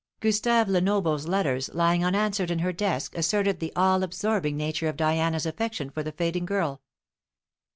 [0.19, 5.45] Gustave Lenoble's letters lying unanswered in her desk asserted the all absorbing nature of Diana's
[5.45, 6.81] affection for the fading girl.